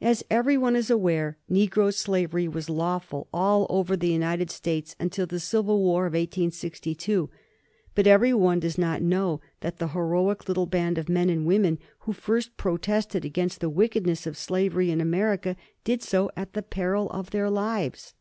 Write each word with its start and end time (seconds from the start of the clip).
As 0.00 0.24
every 0.32 0.58
one 0.58 0.74
is 0.74 0.90
aware, 0.90 1.38
negro 1.48 1.94
slavery 1.94 2.48
was 2.48 2.68
lawful 2.68 3.28
all 3.32 3.68
over 3.70 3.96
the 3.96 4.08
United 4.10 4.50
States 4.50 4.96
until 4.98 5.26
the 5.26 5.38
civil 5.38 5.78
war 5.80 6.06
of 6.06 6.12
1862. 6.14 7.30
But 7.94 8.08
every 8.08 8.34
one 8.34 8.58
does 8.58 8.76
not 8.76 9.00
know 9.00 9.40
that 9.60 9.78
the 9.78 9.86
heroic 9.90 10.48
little 10.48 10.66
band 10.66 10.98
of 10.98 11.08
men 11.08 11.30
and 11.30 11.46
women 11.46 11.78
who 12.00 12.12
first 12.12 12.56
protested 12.56 13.24
against 13.24 13.60
the 13.60 13.70
wickedness 13.70 14.26
of 14.26 14.36
slavery 14.36 14.90
in 14.90 15.00
America 15.00 15.54
did 15.84 16.02
so 16.02 16.32
at 16.36 16.54
the 16.54 16.62
peril 16.62 17.08
of 17.10 17.30
their 17.30 17.48
lives. 17.48 18.14